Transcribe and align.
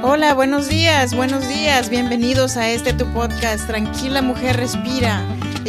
Hola, 0.00 0.32
buenos 0.32 0.68
días, 0.68 1.12
buenos 1.12 1.48
días. 1.48 1.90
Bienvenidos 1.90 2.56
a 2.56 2.68
este 2.68 2.92
tu 2.92 3.04
podcast, 3.06 3.66
Tranquila 3.66 4.22
Mujer 4.22 4.56
Respira. 4.56 5.24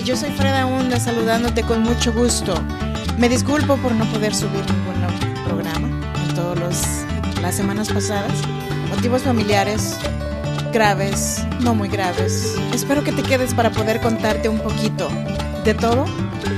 Yo 0.05 0.15
soy 0.15 0.29
Freda 0.29 0.67
Honda 0.67 0.99
saludándote 0.99 1.63
con 1.63 1.81
mucho 1.81 2.13
gusto. 2.13 2.53
Me 3.17 3.27
disculpo 3.27 3.77
por 3.77 3.91
no 3.91 4.05
poder 4.05 4.35
subir 4.35 4.63
ningún 4.69 5.43
programa 5.45 5.87
en 6.27 6.35
todas 6.35 7.07
las 7.41 7.55
semanas 7.55 7.91
pasadas. 7.91 8.33
Motivos 8.91 9.23
familiares, 9.23 9.97
graves, 10.71 11.43
no 11.61 11.73
muy 11.73 11.89
graves. 11.89 12.55
Espero 12.71 13.03
que 13.03 13.11
te 13.11 13.23
quedes 13.23 13.55
para 13.55 13.71
poder 13.71 13.99
contarte 13.99 14.47
un 14.47 14.59
poquito 14.59 15.09
de 15.65 15.73
todo. 15.73 16.05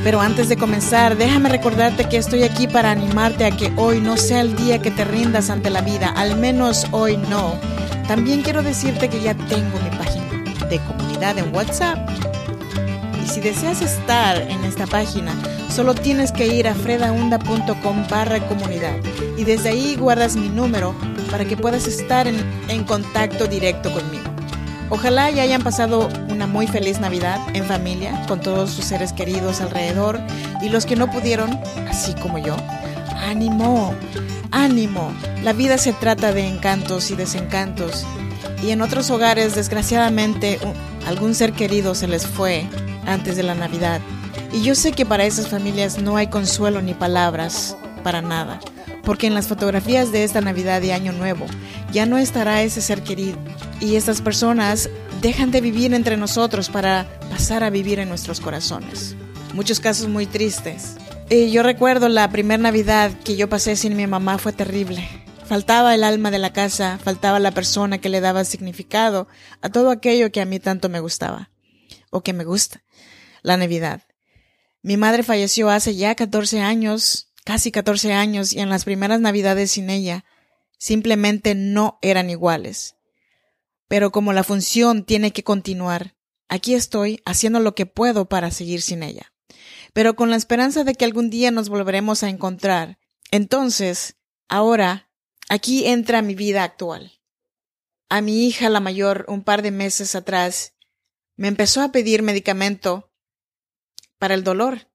Pero 0.04 0.20
antes 0.20 0.50
de 0.50 0.58
comenzar, 0.58 1.18
déjame 1.18 1.50
recordarte 1.50 2.06
que 2.06 2.18
estoy 2.18 2.44
aquí 2.44 2.68
para 2.68 2.92
animarte 2.92 3.46
a 3.46 3.52
que 3.52 3.72
hoy 3.78 4.00
no 4.02 4.18
sea 4.18 4.42
el 4.42 4.56
día 4.56 4.82
que 4.82 4.92
te 4.92 5.06
rindas 5.06 5.50
ante 5.50 5.70
la 5.70 5.82
vida, 5.82 6.10
al 6.16 6.38
menos 6.38 6.88
hoy 6.92 7.18
no. 7.18 7.60
También 8.08 8.42
quiero 8.42 8.64
decirte 8.64 9.10
que 9.10 9.22
ya 9.22 9.36
tengo 9.36 9.80
mi 9.80 9.90
página 9.98 10.44
de 10.70 10.80
comunidad 10.80 11.38
en 11.38 11.54
WhatsApp. 11.54 12.00
Y 13.24 13.28
si 13.28 13.40
deseas 13.42 13.82
estar 13.82 14.42
en 14.42 14.64
esta 14.64 14.88
página, 14.88 15.34
solo 15.70 15.94
tienes 15.94 16.32
que 16.32 16.48
ir 16.48 16.68
a 16.68 16.74
fredaunda.com 16.74 18.08
barra 18.10 18.40
comunidad 18.48 18.96
y 19.38 19.44
desde 19.44 19.70
ahí 19.70 19.96
guardas 19.96 20.36
mi 20.36 20.50
número 20.50 20.96
para 21.30 21.46
que 21.46 21.56
puedas 21.56 21.88
estar 21.88 22.28
en, 22.28 22.38
en 22.68 22.84
contacto 22.84 23.48
directo 23.48 23.92
conmigo. 23.94 24.31
Ojalá 24.92 25.32
ya 25.32 25.44
hayan 25.44 25.64
pasado 25.64 26.10
una 26.28 26.48
muy 26.48 26.68
feliz 26.68 27.00
Navidad 27.00 27.40
en 27.54 27.64
familia, 27.64 28.26
con 28.28 28.42
todos 28.42 28.72
sus 28.72 28.84
seres 28.84 29.14
queridos 29.14 29.62
alrededor 29.62 30.20
y 30.62 30.68
los 30.68 30.86
que 30.86 30.98
no 30.98 31.10
pudieron, 31.10 31.58
así 31.90 32.14
como 32.16 32.38
yo. 32.38 32.58
¡Ánimo! 33.16 33.96
¡Ánimo! 34.52 35.14
La 35.44 35.54
vida 35.54 35.78
se 35.78 35.94
trata 35.94 36.34
de 36.34 36.46
encantos 36.46 37.10
y 37.10 37.16
desencantos. 37.16 38.06
Y 38.62 38.72
en 38.72 38.82
otros 38.82 39.10
hogares, 39.12 39.56
desgraciadamente, 39.56 40.60
algún 41.08 41.36
ser 41.36 41.54
querido 41.54 41.96
se 41.96 42.10
les 42.10 42.28
fue 42.28 42.68
antes 43.06 43.38
de 43.38 43.44
la 43.44 43.56
Navidad. 43.56 44.02
Y 44.52 44.62
yo 44.62 44.76
sé 44.76 44.92
que 44.92 45.06
para 45.06 45.24
esas 45.24 45.48
familias 45.48 46.02
no 46.02 46.18
hay 46.18 46.28
consuelo 46.28 46.82
ni 46.82 46.94
palabras 46.94 47.78
para 48.04 48.22
nada, 48.22 48.60
porque 49.04 49.28
en 49.28 49.34
las 49.34 49.48
fotografías 49.48 50.12
de 50.12 50.24
esta 50.24 50.42
Navidad 50.42 50.82
y 50.82 50.92
Año 50.92 51.12
Nuevo 51.12 51.46
ya 51.92 52.06
no 52.06 52.18
estará 52.18 52.62
ese 52.62 52.82
ser 52.82 53.04
querido 53.04 53.38
y 53.80 53.96
estas 53.96 54.22
personas 54.22 54.90
dejan 55.22 55.52
de 55.52 55.62
vivir 55.62 55.94
entre 55.94 56.18
nosotros 56.18 56.70
para 56.70 57.08
pasar 57.30 57.64
a 57.64 57.70
vivir 57.70 58.00
en 58.00 58.10
nuestros 58.10 58.40
corazones. 58.40 59.16
Muchos 59.54 59.80
casos 59.80 60.08
muy 60.08 60.26
tristes. 60.26 60.96
Y 61.30 61.52
yo 61.52 61.64
recuerdo 61.64 62.10
la 62.10 62.30
primera 62.30 62.62
Navidad 62.62 63.12
que 63.24 63.36
yo 63.36 63.48
pasé 63.48 63.76
sin 63.76 63.96
mi 63.96 64.08
mamá 64.08 64.38
fue 64.38 64.52
terrible. 64.52 65.08
Faltaba 65.46 65.94
el 65.94 66.04
alma 66.04 66.32
de 66.32 66.40
la 66.40 66.54
casa, 66.54 66.98
faltaba 67.04 67.40
la 67.40 67.52
persona 67.52 67.98
que 67.98 68.10
le 68.10 68.22
daba 68.22 68.46
significado 68.46 69.28
a 69.62 69.70
todo 69.70 69.92
aquello 69.92 70.32
que 70.32 70.42
a 70.42 70.46
mí 70.46 70.60
tanto 70.60 70.88
me 70.88 71.02
gustaba, 71.02 71.52
o 72.10 72.22
que 72.22 72.32
me 72.34 72.46
gusta, 72.46 72.84
la 73.42 73.58
Navidad. 73.58 74.02
Mi 74.82 74.98
madre 74.98 75.24
falleció 75.24 75.70
hace 75.70 75.96
ya 75.96 76.16
14 76.16 76.62
años, 76.62 77.31
casi 77.46 77.72
14 77.72 78.14
años, 78.14 78.54
y 78.54 78.60
en 78.60 78.70
las 78.70 78.86
primeras 78.86 79.20
Navidades 79.20 79.72
sin 79.72 79.90
ella, 79.90 80.26
simplemente 80.78 81.56
no 81.56 82.00
eran 82.02 82.30
iguales. 82.30 82.96
Pero 83.88 84.12
como 84.12 84.34
la 84.34 84.44
función 84.44 85.04
tiene 85.04 85.32
que 85.32 85.44
continuar, 85.44 86.16
aquí 86.48 86.74
estoy 86.74 87.22
haciendo 87.26 87.60
lo 87.60 87.76
que 87.76 87.86
puedo 87.86 88.26
para 88.30 88.52
seguir 88.52 88.82
sin 88.82 89.04
ella. 89.04 89.34
Pero 89.94 90.16
con 90.16 90.30
la 90.30 90.38
esperanza 90.38 90.84
de 90.84 90.96
que 90.96 91.06
algún 91.06 91.30
día 91.30 91.52
nos 91.52 91.70
volveremos 91.70 92.24
a 92.24 92.30
encontrar. 92.30 93.00
Entonces, 93.32 94.16
ahora, 94.48 95.10
aquí 95.50 95.88
entra 95.88 96.22
mi 96.22 96.36
vida 96.36 96.64
actual. 96.64 97.20
A 98.10 98.22
mi 98.22 98.46
hija, 98.48 98.70
la 98.70 98.80
mayor, 98.80 99.26
un 99.28 99.44
par 99.44 99.62
de 99.62 99.72
meses 99.72 100.16
atrás, 100.16 100.74
me 101.36 101.48
empezó 101.48 101.82
a 101.82 101.92
pedir 101.92 102.22
medicamento 102.22 103.12
para 104.18 104.34
el 104.34 104.44
dolor. 104.44 104.91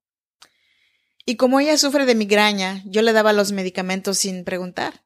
Y 1.29 1.35
como 1.35 1.59
ella 1.59 1.77
sufre 1.77 2.05
de 2.05 2.15
migraña, 2.15 2.81
yo 2.85 3.01
le 3.01 3.11
daba 3.11 3.33
los 3.33 3.51
medicamentos 3.51 4.17
sin 4.17 4.45
preguntar. 4.45 5.03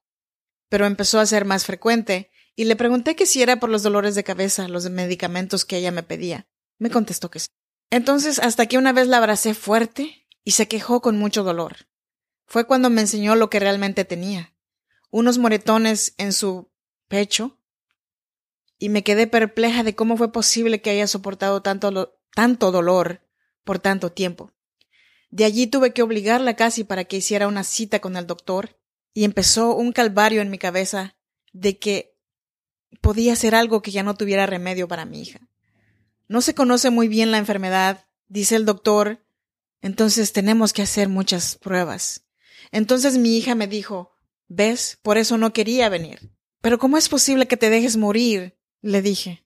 Pero 0.70 0.86
empezó 0.86 1.20
a 1.20 1.26
ser 1.26 1.46
más 1.46 1.66
frecuente 1.66 2.30
y 2.56 2.66
le 2.66 2.76
pregunté 2.76 3.16
que 3.16 3.26
si 3.26 3.42
era 3.42 3.59
por 3.59 3.72
los 3.72 3.82
dolores 3.82 4.14
de 4.14 4.24
cabeza, 4.24 4.68
los 4.68 4.88
medicamentos 4.92 5.66
que 5.66 5.78
ella 5.78 5.90
me 5.90 6.04
pedía. 6.04 6.48
Me 6.78 6.92
contestó 6.92 7.32
que 7.32 7.40
sí. 7.40 7.48
Entonces, 7.90 8.38
hasta 8.38 8.68
que 8.68 8.78
una 8.78 8.94
vez 8.94 9.08
la 9.08 9.18
abracé 9.18 9.56
fuerte 9.56 10.28
y 10.44 10.52
se 10.52 10.68
quejó 10.68 11.02
con 11.02 11.18
mucho 11.18 11.44
dolor. 11.44 11.88
Fue 12.46 12.68
cuando 12.68 12.92
me 12.92 13.02
enseñó 13.02 13.36
lo 13.36 13.50
que 13.50 13.59
realmente 13.59 14.06
tenía. 14.06 14.53
Unos 15.09 15.40
moretones 15.40 16.14
en 16.20 16.34
su 16.34 16.72
pecho. 17.08 17.58
Y 18.78 18.90
me 18.90 19.03
quedé 19.03 19.26
perpleja 19.26 19.82
de 19.82 19.96
cómo 19.96 20.18
fue 20.18 20.32
posible 20.32 20.84
que 20.84 20.92
haya 20.92 21.08
soportado 21.08 21.64
tanto, 21.64 22.20
tanto 22.36 22.72
dolor 22.72 23.28
por 23.64 23.80
tanto 23.80 24.12
tiempo. 24.12 24.53
De 25.31 25.46
allí 25.46 25.68
tuve 25.68 25.94
que 25.94 26.03
obligarla 26.03 26.56
casi 26.56 26.84
para 26.84 27.06
que 27.06 27.18
hiciera 27.18 27.47
una 27.47 27.64
cita 27.64 28.00
con 28.00 28.18
el 28.18 28.28
doctor 28.28 28.78
y 29.14 29.24
empezó 29.24 29.75
un 29.75 29.94
calvario 29.94 30.42
en 30.42 30.52
mi 30.52 30.58
cabeza 30.58 31.16
de 31.53 31.80
que 31.80 32.18
podía 33.00 33.36
ser 33.36 33.56
algo 33.56 33.81
que 33.81 33.91
ya 33.91 34.03
no 34.03 34.16
tuviera 34.16 34.46
remedio 34.46 34.88
para 34.88 35.06
mi 35.06 35.22
hija. 35.22 35.50
No 36.28 36.41
se 36.41 36.53
conoce 36.53 36.90
muy 36.90 37.08
bien 37.08 37.31
la 37.31 37.38
enfermedad, 37.38 38.06
dice 38.28 38.56
el 38.56 38.66
doctor, 38.66 39.25
entonces 39.81 40.34
tenemos 40.34 40.74
que 40.74 40.81
hacer 40.81 41.09
muchas 41.09 41.56
pruebas. 41.56 42.25
Entonces 42.72 43.18
mi 43.18 43.38
hija 43.38 43.56
me 43.56 43.68
dijo, 43.68 44.12
¿ves? 44.47 45.00
Por 45.02 45.18
eso 45.18 45.38
no 45.38 45.53
quería 45.53 45.90
venir. 45.90 46.31
Pero 46.62 46.78
¿cómo 46.78 46.97
es 46.97 47.09
posible 47.09 47.47
que 47.47 47.58
te 47.58 47.70
dejes 47.70 47.97
morir? 47.97 48.58
le 48.81 49.02
dije. 49.02 49.46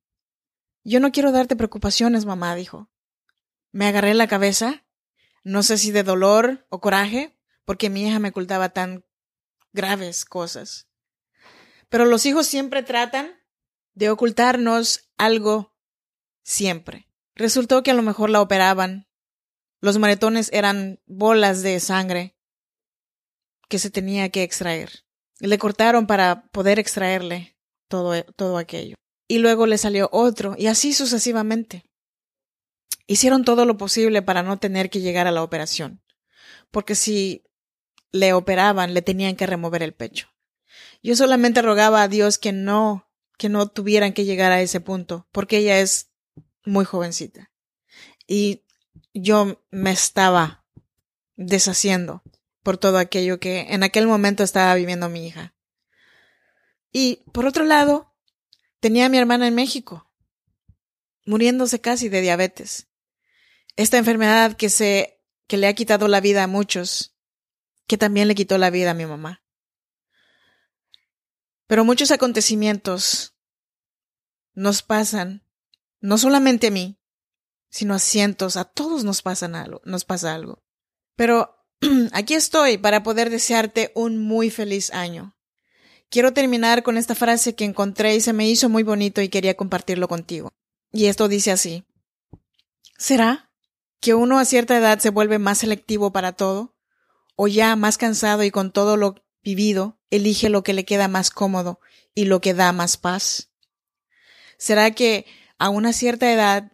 Yo 0.84 1.00
no 1.00 1.12
quiero 1.12 1.32
darte 1.32 1.56
preocupaciones, 1.56 2.26
mamá, 2.26 2.56
dijo. 2.56 2.90
Me 3.72 3.86
agarré 3.86 4.14
la 4.14 4.28
cabeza, 4.28 4.85
no 5.46 5.62
sé 5.64 5.78
si 5.78 5.92
de 5.92 6.04
dolor 6.04 6.66
o 6.70 6.82
coraje, 6.82 7.40
porque 7.66 7.90
mi 7.90 8.06
hija 8.06 8.20
me 8.20 8.30
ocultaba 8.30 8.70
tan 8.70 9.06
graves 9.72 10.26
cosas. 10.26 10.90
Pero 11.88 12.06
los 12.06 12.26
hijos 12.26 12.48
siempre 12.48 12.82
tratan 12.82 13.32
de 13.94 14.10
ocultarnos 14.10 15.12
algo 15.18 15.78
siempre. 16.44 17.10
Resultó 17.36 17.84
que 17.84 17.92
a 17.92 17.94
lo 17.94 18.02
mejor 18.02 18.32
la 18.32 18.42
operaban. 18.42 19.08
Los 19.82 20.00
maretones 20.00 20.50
eran 20.52 21.00
bolas 21.06 21.62
de 21.62 21.80
sangre 21.80 22.36
que 23.70 23.78
se 23.78 23.92
tenía 23.92 24.30
que 24.30 24.42
extraer. 24.42 25.06
Le 25.40 25.60
cortaron 25.60 26.08
para 26.08 26.48
poder 26.48 26.80
extraerle 26.80 27.56
todo, 27.88 28.24
todo 28.36 28.58
aquello. 28.58 28.96
Y 29.28 29.38
luego 29.40 29.68
le 29.68 29.78
salió 29.78 30.10
otro, 30.12 30.56
y 30.58 30.68
así 30.68 30.94
sucesivamente. 30.94 31.84
Hicieron 33.08 33.46
todo 33.46 33.66
lo 33.66 33.78
posible 33.78 34.22
para 34.22 34.44
no 34.44 34.58
tener 34.58 34.90
que 34.90 35.02
llegar 35.02 35.28
a 35.28 35.32
la 35.32 35.44
operación, 35.44 36.02
porque 36.72 36.96
si 36.96 37.44
le 38.12 38.34
operaban, 38.34 38.94
le 38.94 39.02
tenían 39.02 39.36
que 39.36 39.46
remover 39.46 39.84
el 39.84 39.94
pecho. 39.94 40.30
Yo 41.04 41.16
solamente 41.16 41.62
rogaba 41.62 42.02
a 42.02 42.08
Dios 42.08 42.38
que 42.38 42.52
no, 42.52 43.12
que 43.38 43.50
no 43.50 43.68
tuvieran 43.68 44.14
que 44.14 44.26
llegar 44.26 44.52
a 44.52 44.62
ese 44.62 44.80
punto, 44.80 45.28
porque 45.32 45.58
ella 45.58 45.80
es 45.80 46.12
muy 46.66 46.86
jovencita. 46.86 47.52
Y 48.28 48.64
yo 49.14 49.62
me 49.70 49.92
estaba 49.92 50.66
deshaciendo 51.36 52.24
por 52.64 52.78
todo 52.78 52.98
aquello 52.98 53.40
que 53.40 53.68
en 53.70 53.84
aquel 53.84 54.08
momento 54.08 54.44
estaba 54.44 54.74
viviendo 54.74 55.10
mi 55.10 55.28
hija. 55.28 55.54
Y 56.92 57.24
por 57.32 57.46
otro 57.46 57.66
lado, 57.66 58.16
tenía 58.80 59.06
a 59.06 59.10
mi 59.10 59.18
hermana 59.18 59.48
en 59.48 59.56
México, 59.56 60.10
muriéndose 61.26 61.80
casi 61.82 62.10
de 62.10 62.22
diabetes. 62.22 62.88
Esta 63.76 63.98
enfermedad 63.98 64.56
que 64.56 64.70
se, 64.70 65.22
que 65.48 65.58
le 65.58 65.68
ha 65.68 65.74
quitado 65.74 66.08
la 66.08 66.22
vida 66.22 66.44
a 66.44 66.48
muchos, 66.48 67.16
que 67.88 67.98
también 67.98 68.28
le 68.28 68.36
quitó 68.36 68.58
la 68.58 68.70
vida 68.70 68.92
a 68.92 68.96
mi 68.96 69.06
mamá. 69.06 69.44
Pero 71.68 71.84
muchos 71.84 72.12
acontecimientos 72.12 73.36
nos 74.54 74.82
pasan, 74.82 75.44
no 76.00 76.18
solamente 76.18 76.68
a 76.68 76.72
mí, 76.72 77.00
sino 77.70 77.94
a 77.94 78.00
cientos, 78.00 78.56
a 78.56 78.64
todos 78.64 79.04
nos 79.04 79.22
pasan 79.22 79.56
algo, 79.56 79.82
nos 79.84 80.06
pasa 80.06 80.34
algo. 80.34 80.64
Pero 81.16 81.68
aquí 82.14 82.34
estoy 82.34 82.78
para 82.78 83.04
poder 83.04 83.30
desearte 83.30 83.92
un 83.96 84.18
muy 84.18 84.50
feliz 84.50 84.92
año. 84.94 85.36
Quiero 86.10 86.34
terminar 86.34 86.84
con 86.84 86.98
esta 86.98 87.16
frase 87.16 87.56
que 87.56 87.66
encontré 87.66 88.16
y 88.16 88.22
se 88.22 88.32
me 88.32 88.48
hizo 88.48 88.70
muy 88.70 88.84
bonito 88.84 89.22
y 89.22 89.30
quería 89.30 89.58
compartirlo 89.58 90.08
contigo. 90.08 90.54
Y 90.92 91.08
esto 91.08 91.28
dice 91.28 91.52
así. 91.52 91.84
¿Será 92.98 93.52
que 94.00 94.14
uno 94.14 94.40
a 94.40 94.46
cierta 94.46 94.78
edad 94.78 95.00
se 95.00 95.10
vuelve 95.10 95.40
más 95.40 95.60
selectivo 95.60 96.12
para 96.12 96.34
todo? 96.34 96.76
¿O 97.36 97.48
ya 97.48 97.76
más 97.76 97.98
cansado 97.98 98.44
y 98.44 98.52
con 98.52 98.72
todo 98.72 98.98
lo 98.98 99.24
vivido, 99.44 100.00
elige 100.10 100.50
lo 100.50 100.64
que 100.64 100.74
le 100.74 100.86
queda 100.86 101.08
más 101.08 101.30
cómodo 101.30 101.80
y 102.14 102.26
lo 102.26 102.42
que 102.42 102.54
da 102.54 102.72
más 102.72 102.98
paz? 102.98 103.52
¿Será 104.58 104.92
que 104.92 105.26
a 105.58 105.70
una 105.70 105.94
cierta 105.94 106.32
edad 106.32 106.72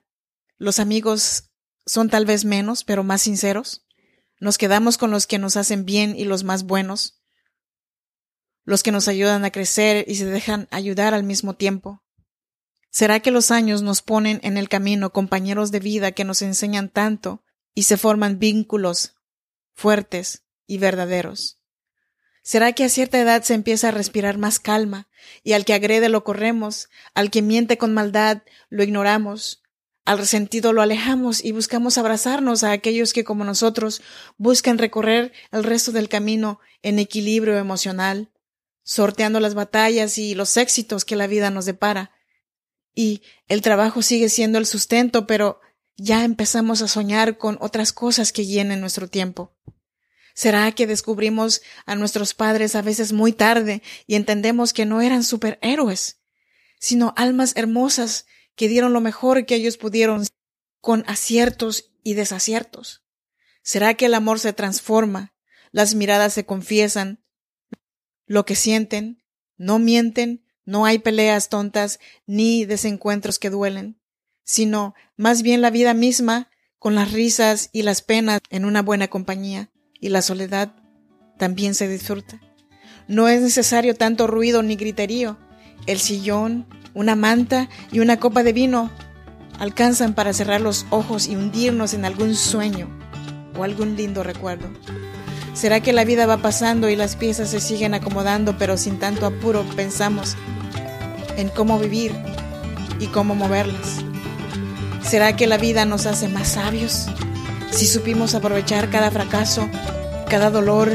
los 0.57 0.79
amigos 0.79 1.51
son 1.85 2.09
tal 2.09 2.25
vez 2.25 2.45
menos, 2.45 2.83
pero 2.83 3.03
más 3.03 3.23
sinceros? 3.23 3.87
¿Nos 4.39 4.57
quedamos 4.57 4.97
con 4.97 5.11
los 5.11 5.27
que 5.27 5.39
nos 5.39 5.57
hacen 5.57 5.85
bien 5.85 6.15
y 6.15 6.25
los 6.25 6.43
más 6.43 6.63
buenos? 6.63 7.21
los 8.63 8.83
que 8.83 8.91
nos 8.91 9.07
ayudan 9.07 9.43
a 9.45 9.51
crecer 9.51 10.05
y 10.07 10.15
se 10.15 10.25
dejan 10.25 10.67
ayudar 10.71 11.13
al 11.13 11.23
mismo 11.23 11.55
tiempo. 11.55 12.03
¿Será 12.91 13.21
que 13.21 13.31
los 13.31 13.51
años 13.51 13.81
nos 13.81 14.01
ponen 14.01 14.41
en 14.43 14.57
el 14.57 14.67
camino 14.67 15.13
compañeros 15.13 15.71
de 15.71 15.79
vida 15.79 16.11
que 16.11 16.25
nos 16.25 16.41
enseñan 16.41 16.89
tanto 16.89 17.41
y 17.73 17.83
se 17.83 17.95
forman 17.95 18.37
vínculos 18.37 19.15
fuertes 19.73 20.43
y 20.67 20.77
verdaderos? 20.77 21.57
¿Será 22.43 22.73
que 22.73 22.83
a 22.83 22.89
cierta 22.89 23.17
edad 23.19 23.43
se 23.43 23.53
empieza 23.53 23.87
a 23.87 23.91
respirar 23.91 24.37
más 24.37 24.59
calma 24.59 25.07
y 25.41 25.53
al 25.53 25.63
que 25.63 25.73
agrede 25.73 26.09
lo 26.09 26.25
corremos, 26.25 26.89
al 27.13 27.31
que 27.31 27.41
miente 27.41 27.77
con 27.77 27.93
maldad 27.93 28.41
lo 28.69 28.83
ignoramos, 28.83 29.63
al 30.03 30.17
resentido 30.17 30.73
lo 30.73 30.81
alejamos 30.81 31.45
y 31.45 31.53
buscamos 31.53 31.97
abrazarnos 31.97 32.63
a 32.65 32.73
aquellos 32.73 33.13
que 33.13 33.23
como 33.23 33.45
nosotros 33.45 34.01
buscan 34.37 34.77
recorrer 34.77 35.31
el 35.51 35.63
resto 35.63 35.93
del 35.93 36.09
camino 36.09 36.59
en 36.81 36.99
equilibrio 36.99 37.57
emocional, 37.57 38.31
sorteando 38.83 39.39
las 39.39 39.53
batallas 39.53 40.17
y 40.17 40.35
los 40.35 40.57
éxitos 40.57 41.05
que 41.05 41.15
la 41.15 41.27
vida 41.27 41.51
nos 41.51 41.65
depara? 41.65 42.11
Y 42.93 43.21
el 43.47 43.61
trabajo 43.61 44.01
sigue 44.01 44.29
siendo 44.29 44.57
el 44.57 44.65
sustento, 44.65 45.27
pero 45.27 45.61
ya 45.95 46.23
empezamos 46.23 46.81
a 46.81 46.87
soñar 46.87 47.37
con 47.37 47.57
otras 47.61 47.93
cosas 47.93 48.31
que 48.31 48.45
llenen 48.45 48.81
nuestro 48.81 49.07
tiempo. 49.07 49.55
¿Será 50.33 50.71
que 50.71 50.87
descubrimos 50.87 51.61
a 51.85 51.95
nuestros 51.95 52.33
padres 52.33 52.75
a 52.75 52.81
veces 52.81 53.13
muy 53.13 53.33
tarde 53.33 53.81
y 54.07 54.15
entendemos 54.15 54.73
que 54.73 54.85
no 54.85 55.01
eran 55.01 55.23
superhéroes, 55.23 56.21
sino 56.79 57.13
almas 57.17 57.53
hermosas 57.55 58.25
que 58.55 58.67
dieron 58.67 58.93
lo 58.93 59.01
mejor 59.01 59.45
que 59.45 59.55
ellos 59.55 59.77
pudieron 59.77 60.25
con 60.79 61.03
aciertos 61.07 61.91
y 62.03 62.13
desaciertos? 62.13 63.03
¿Será 63.61 63.93
que 63.93 64.05
el 64.05 64.13
amor 64.13 64.39
se 64.39 64.53
transforma, 64.53 65.35
las 65.71 65.93
miradas 65.95 66.33
se 66.33 66.45
confiesan, 66.45 67.23
lo 68.25 68.45
que 68.45 68.55
sienten, 68.55 69.23
no 69.57 69.77
mienten, 69.77 70.45
no 70.65 70.85
hay 70.85 70.99
peleas 70.99 71.49
tontas 71.49 71.99
ni 72.25 72.65
desencuentros 72.65 73.39
que 73.39 73.49
duelen, 73.49 73.99
sino 74.43 74.95
más 75.17 75.41
bien 75.41 75.61
la 75.61 75.69
vida 75.69 75.93
misma 75.93 76.49
con 76.79 76.95
las 76.95 77.11
risas 77.11 77.69
y 77.71 77.83
las 77.83 78.01
penas 78.01 78.39
en 78.49 78.65
una 78.65 78.81
buena 78.81 79.07
compañía? 79.07 79.71
y 80.01 80.09
la 80.09 80.21
soledad 80.21 80.73
también 81.37 81.75
se 81.75 81.87
disfruta. 81.87 82.41
No 83.07 83.29
es 83.29 83.41
necesario 83.41 83.95
tanto 83.95 84.27
ruido 84.27 84.63
ni 84.63 84.75
griterío. 84.75 85.37
El 85.85 85.99
sillón, 85.99 86.65
una 86.93 87.15
manta 87.15 87.69
y 87.91 87.99
una 87.99 88.19
copa 88.19 88.43
de 88.43 88.51
vino 88.51 88.89
alcanzan 89.59 90.15
para 90.15 90.33
cerrar 90.33 90.59
los 90.59 90.85
ojos 90.89 91.27
y 91.27 91.35
hundirnos 91.35 91.93
en 91.93 92.03
algún 92.03 92.35
sueño 92.35 92.89
o 93.57 93.63
algún 93.63 93.95
lindo 93.95 94.23
recuerdo. 94.23 94.69
¿Será 95.53 95.81
que 95.81 95.91
la 95.91 96.05
vida 96.05 96.25
va 96.25 96.37
pasando 96.37 96.89
y 96.89 96.95
las 96.95 97.15
piezas 97.15 97.49
se 97.49 97.59
siguen 97.59 97.93
acomodando, 97.93 98.57
pero 98.57 98.77
sin 98.77 98.99
tanto 98.99 99.25
apuro 99.25 99.65
pensamos 99.75 100.37
en 101.35 101.49
cómo 101.49 101.77
vivir 101.77 102.13
y 102.99 103.07
cómo 103.07 103.35
moverlas? 103.35 103.97
¿Será 105.03 105.35
que 105.35 105.47
la 105.47 105.57
vida 105.57 105.83
nos 105.83 106.05
hace 106.05 106.29
más 106.29 106.47
sabios 106.49 107.07
si 107.69 107.85
supimos 107.85 108.33
aprovechar 108.33 108.89
cada 108.89 109.11
fracaso, 109.11 109.67
cada 110.29 110.49
dolor, 110.49 110.89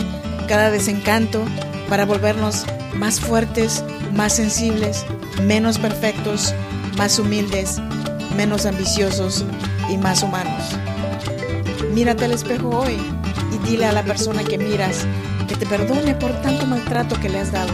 cada 0.49 0.70
desencanto 0.70 1.44
para 1.91 2.06
volvernos 2.06 2.64
más 2.94 3.20
fuertes, 3.20 3.85
más 4.14 4.32
sensibles, 4.35 5.05
menos 5.43 5.79
perfectos, 5.79 6.55
más 6.97 7.19
humildes, 7.19 7.79
menos 8.37 8.64
ambiciosos 8.64 9.44
y 9.91 9.99
más 9.99 10.23
humanos. 10.23 10.62
Mírate 11.93 12.25
al 12.25 12.32
espejo 12.32 12.70
hoy 12.70 12.97
dile 13.67 13.87
a 13.87 13.93
la 13.93 14.03
persona 14.03 14.45
que 14.45 14.59
miras 14.59 15.07
que 15.49 15.57
te 15.57 15.67
perdone 15.67 16.15
por 16.15 16.33
tanto 16.43 16.67
maltrato 16.67 17.19
que 17.21 17.29
le 17.29 17.41
has 17.41 17.53
dado. 17.53 17.73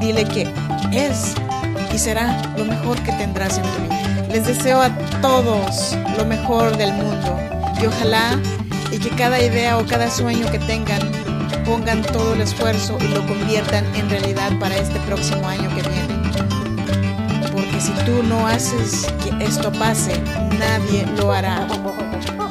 Dile 0.00 0.24
que 0.24 0.52
es 0.92 1.34
y 1.94 1.98
será 1.98 2.40
lo 2.56 2.64
mejor 2.64 2.98
que 3.02 3.12
tendrás 3.12 3.58
en 3.58 3.64
tu 3.64 3.82
vida. 3.82 4.28
Les 4.32 4.46
deseo 4.46 4.80
a 4.80 4.90
todos 5.20 5.96
lo 6.16 6.24
mejor 6.24 6.76
del 6.76 6.92
mundo 6.92 7.38
y 7.80 7.86
ojalá 7.86 8.38
y 8.90 8.98
que 8.98 9.10
cada 9.10 9.40
idea 9.40 9.78
o 9.78 9.86
cada 9.86 10.10
sueño 10.10 10.50
que 10.50 10.58
tengan 10.58 11.00
pongan 11.64 12.02
todo 12.02 12.34
el 12.34 12.40
esfuerzo 12.40 12.98
y 13.00 13.08
lo 13.08 13.26
conviertan 13.26 13.84
en 13.94 14.08
realidad 14.08 14.50
para 14.58 14.76
este 14.76 14.98
próximo 15.00 15.46
año 15.46 15.68
que 15.74 15.82
viene. 15.82 17.50
Porque 17.52 17.80
si 17.80 17.92
tú 18.04 18.22
no 18.22 18.46
haces 18.46 19.06
que 19.22 19.44
esto 19.44 19.70
pase, 19.72 20.12
nadie 20.58 21.06
lo 21.16 21.32
hará. 21.32 21.66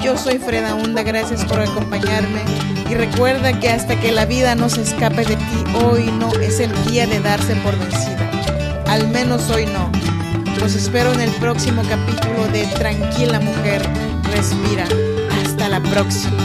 Yo 0.01 0.17
soy 0.17 0.37
Freda 0.37 0.75
Hunda, 0.75 1.03
gracias 1.03 1.43
por 1.45 1.59
acompañarme 1.59 2.41
y 2.89 2.95
recuerda 2.95 3.59
que 3.59 3.69
hasta 3.69 3.99
que 3.99 4.11
la 4.11 4.25
vida 4.25 4.55
no 4.55 4.69
se 4.69 4.81
escape 4.81 5.25
de 5.25 5.35
ti, 5.35 5.63
hoy 5.85 6.05
no 6.05 6.31
es 6.39 6.59
el 6.59 6.71
día 6.85 7.05
de 7.05 7.19
darse 7.19 7.55
por 7.57 7.77
vencida. 7.77 8.29
Al 8.87 9.09
menos 9.09 9.49
hoy 9.49 9.65
no. 9.65 9.91
Los 10.59 10.75
espero 10.75 11.11
en 11.13 11.19
el 11.19 11.31
próximo 11.31 11.81
capítulo 11.87 12.47
de 12.47 12.65
Tranquila 12.77 13.39
Mujer, 13.39 13.81
Respira. 14.33 14.85
Hasta 15.43 15.69
la 15.69 15.81
próxima. 15.81 16.37